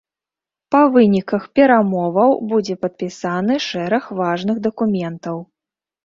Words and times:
Па 0.75 0.79
выніках 0.93 1.43
перамоваў 1.59 2.31
будзе 2.53 2.75
падпісаны 2.85 3.57
шэраг 3.65 4.03
важных 4.21 4.57
дакументаў. 4.69 5.37